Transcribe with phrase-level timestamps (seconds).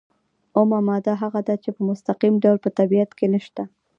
[0.57, 3.63] اومه ماده هغه ده چې په مستقیم ډول په طبیعت کې نشته.